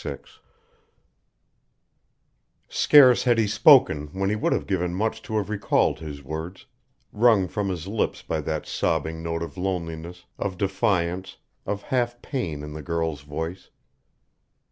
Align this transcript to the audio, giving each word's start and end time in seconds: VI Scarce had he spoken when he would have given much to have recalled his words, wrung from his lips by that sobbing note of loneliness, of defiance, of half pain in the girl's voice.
VI 0.03 0.17
Scarce 2.69 3.25
had 3.25 3.37
he 3.37 3.45
spoken 3.45 4.07
when 4.13 4.31
he 4.31 4.35
would 4.35 4.51
have 4.51 4.65
given 4.65 4.95
much 4.95 5.21
to 5.21 5.37
have 5.37 5.47
recalled 5.47 5.99
his 5.99 6.23
words, 6.23 6.65
wrung 7.13 7.47
from 7.47 7.69
his 7.69 7.87
lips 7.87 8.23
by 8.23 8.41
that 8.41 8.65
sobbing 8.65 9.21
note 9.21 9.43
of 9.43 9.57
loneliness, 9.57 10.25
of 10.39 10.57
defiance, 10.57 11.37
of 11.67 11.83
half 11.83 12.19
pain 12.23 12.63
in 12.63 12.73
the 12.73 12.81
girl's 12.81 13.21
voice. 13.21 13.69